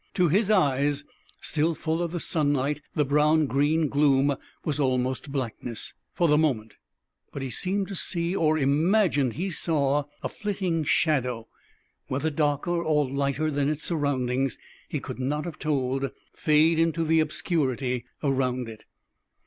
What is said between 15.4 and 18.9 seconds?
have told fade into the obscurity around it.